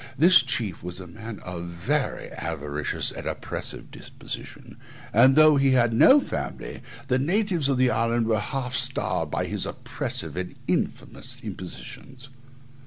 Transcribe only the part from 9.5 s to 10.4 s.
oppressive